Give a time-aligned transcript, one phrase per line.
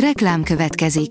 [0.00, 1.10] Reklám következik.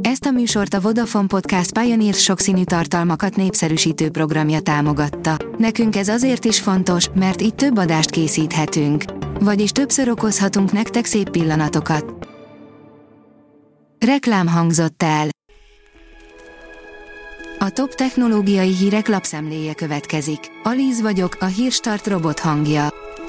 [0.00, 5.36] Ezt a műsort a Vodafone Podcast Pioneer sokszínű tartalmakat népszerűsítő programja támogatta.
[5.58, 9.04] Nekünk ez azért is fontos, mert így több adást készíthetünk.
[9.40, 12.28] Vagyis többször okozhatunk nektek szép pillanatokat.
[14.06, 15.28] Reklám hangzott el.
[17.58, 20.40] A top technológiai hírek lapszemléje következik.
[20.62, 22.88] Alíz vagyok, a hírstart robot hangja.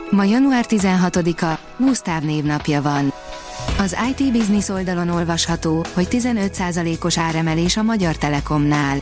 [0.09, 3.13] Ma január 16-a, Gusztáv névnapja van.
[3.77, 8.97] Az IT Business oldalon olvasható, hogy 15%-os áremelés a Magyar Telekomnál.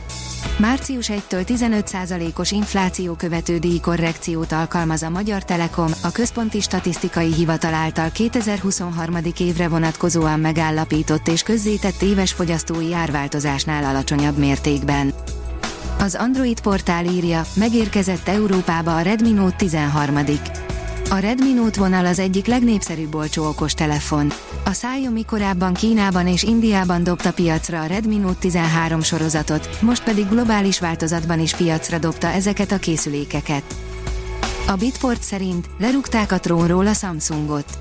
[0.56, 8.10] Március 1-től 15%-os infláció követő díjkorrekciót alkalmaz a Magyar Telekom, a Központi Statisztikai Hivatal által
[8.10, 9.16] 2023.
[9.38, 15.12] évre vonatkozóan megállapított és közzétett éves fogyasztói árváltozásnál alacsonyabb mértékben.
[15.98, 20.63] Az Android portál írja, megérkezett Európába a Redmi Note 13.
[21.10, 24.32] A Redmi Note vonal az egyik legnépszerűbb olcsó okostelefon.
[24.64, 30.28] A Xiaomi korábban Kínában és Indiában dobta piacra a Redmi Note 13 sorozatot, most pedig
[30.28, 33.62] globális változatban is piacra dobta ezeket a készülékeket.
[34.66, 37.78] A Bitport szerint lerúgták a trónról a Samsungot.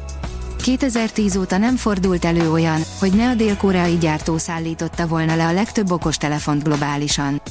[0.64, 5.54] 2010 óta nem fordult elő olyan, hogy ne a dél-koreai gyártó szállította volna le a
[5.54, 7.42] legtöbb okostelefont globálisan.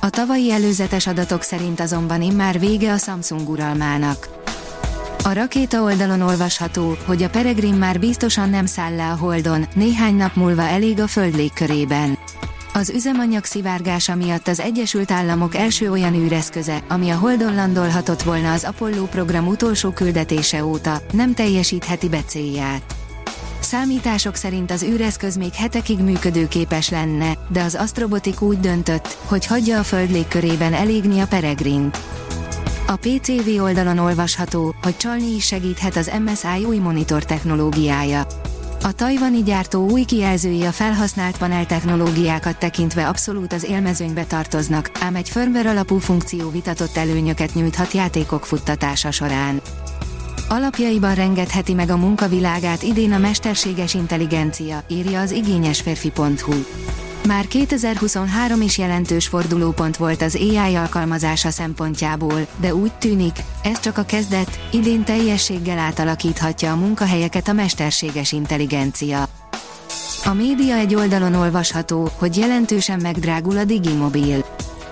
[0.00, 4.37] A tavalyi előzetes adatok szerint azonban immár vége a Samsung uralmának.
[5.28, 10.14] A rakéta oldalon olvasható, hogy a Peregrin már biztosan nem száll le a Holdon, néhány
[10.14, 12.18] nap múlva elég a Föld légkörében.
[12.74, 18.52] Az üzemanyag szivárgása miatt az Egyesült Államok első olyan űreszköze, ami a Holdon landolhatott volna
[18.52, 22.94] az Apollo program utolsó küldetése óta, nem teljesítheti be célját.
[23.60, 29.78] Számítások szerint az űreszköz még hetekig működőképes lenne, de az Astrobotik úgy döntött, hogy hagyja
[29.78, 31.98] a Föld légkörében elégni a Peregrint.
[32.90, 38.26] A PCV oldalon olvasható, hogy csalni is segíthet az MSI új monitor technológiája.
[38.82, 45.14] A tajvani gyártó új kijelzői a felhasznált panel technológiákat tekintve abszolút az élmezőnybe tartoznak, ám
[45.14, 49.60] egy firmware alapú funkció vitatott előnyöket nyújthat játékok futtatása során.
[50.48, 56.54] Alapjaiban rengetheti meg a munkavilágát idén a mesterséges intelligencia, írja az igényesférfi.hu.
[57.28, 63.98] Már 2023 is jelentős fordulópont volt az AI alkalmazása szempontjából, de úgy tűnik, ez csak
[63.98, 69.28] a kezdet, idén teljességgel átalakíthatja a munkahelyeket a mesterséges intelligencia.
[70.24, 74.44] A média egy oldalon olvasható, hogy jelentősen megdrágul a Digimobil.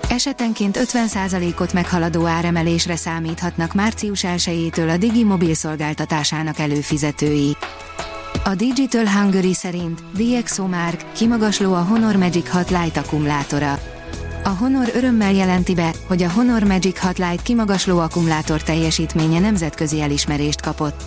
[0.08, 7.56] Esetenként 50%-ot meghaladó áremelésre számíthatnak március 1-től a Digimobil szolgáltatásának előfizetői.
[8.46, 13.78] A Digital Hungary szerint DxOMark kimagasló a Honor Magic 6 Lite akkumulátora.
[14.44, 20.00] A Honor örömmel jelenti be, hogy a Honor Magic 6 Lite kimagasló akkumulátor teljesítménye nemzetközi
[20.00, 21.02] elismerést kapott.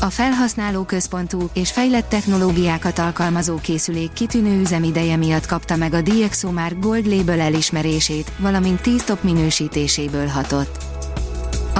[0.00, 6.78] A felhasználó központú és fejlett technológiákat alkalmazó készülék kitűnő üzemideje miatt kapta meg a DxOMark
[6.78, 10.99] Gold Label elismerését, valamint 10 top minősítéséből hatott.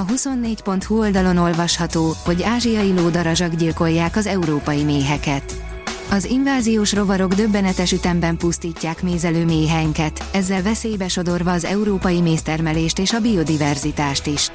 [0.00, 5.54] A 24.hu oldalon olvasható, hogy ázsiai lódarazsak gyilkolják az európai méheket.
[6.10, 13.12] Az inváziós rovarok döbbenetes ütemben pusztítják mézelő méheinket, ezzel veszélybe sodorva az európai méztermelést és
[13.12, 14.50] a biodiverzitást is.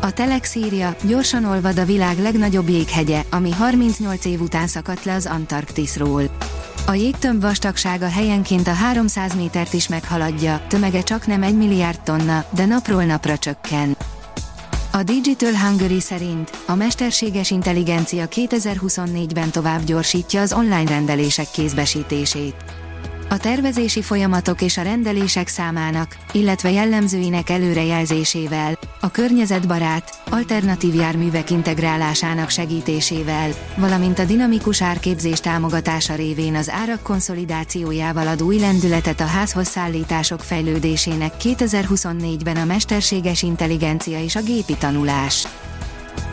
[0.00, 5.14] A Telex írja, gyorsan olvad a világ legnagyobb jéghegye, ami 38 év után szakadt le
[5.14, 6.22] az Antarktiszról.
[6.86, 12.44] A jégtömb vastagsága helyenként a 300 métert is meghaladja, tömege csak nem 1 milliárd tonna,
[12.50, 13.96] de napról napra csökken.
[14.94, 22.83] A Digital Hungary szerint a mesterséges intelligencia 2024-ben tovább gyorsítja az online rendelések kézbesítését.
[23.34, 32.50] A tervezési folyamatok és a rendelések számának, illetve jellemzőinek előrejelzésével, a környezetbarát, alternatív járművek integrálásának
[32.50, 39.66] segítésével, valamint a dinamikus árképzés támogatása révén az árak konszolidációjával ad új lendületet a házhoz
[39.66, 45.46] szállítások fejlődésének 2024-ben a mesterséges intelligencia és a gépi tanulás.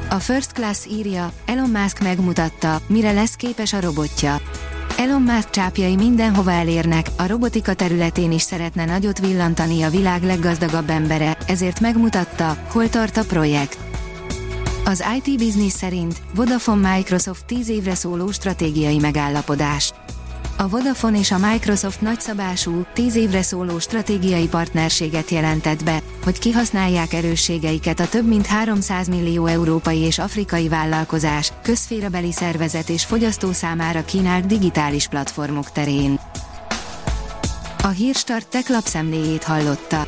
[0.09, 4.41] A First Class írja, Elon Musk megmutatta, mire lesz képes a robotja.
[5.01, 10.89] Elon Musk csápjai mindenhova elérnek, a robotika területén is szeretne nagyot villantani a világ leggazdagabb
[10.89, 13.77] embere, ezért megmutatta, hol tart a projekt.
[14.85, 19.93] Az IT Business szerint Vodafone Microsoft 10 évre szóló stratégiai megállapodás.
[20.61, 27.13] A Vodafone és a Microsoft nagyszabású, 10 évre szóló stratégiai partnerséget jelentett be, hogy kihasználják
[27.13, 34.05] erősségeiket a több mint 300 millió európai és afrikai vállalkozás, közférabeli szervezet és fogyasztó számára
[34.05, 36.19] kínált digitális platformok terén.
[37.83, 40.07] A Hírstart tech lapszemléjét hallotta.